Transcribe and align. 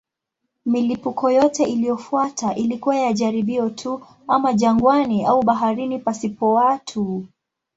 Milipuko 0.65 1.31
yote 1.31 1.63
iliyofuata 1.63 2.55
ilikuwa 2.55 2.95
ya 2.97 3.13
jaribio 3.13 3.69
tu, 3.69 4.05
ama 4.27 4.53
jangwani 4.53 5.25
au 5.25 5.43
baharini 5.43 5.99
pasipo 5.99 6.53
watu. 6.53 7.25